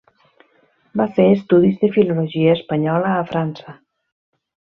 Va 1.01 1.05
fer 1.17 1.25
estudis 1.33 1.75
de 1.83 1.91
Filologia 1.99 2.57
espanyola 2.61 3.13
a 3.19 3.23
França. 3.35 3.79